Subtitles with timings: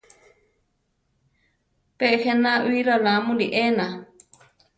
[1.97, 3.87] Pe jéna bi ralamuli ená.